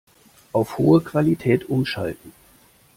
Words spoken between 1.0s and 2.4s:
Qualität umschalten.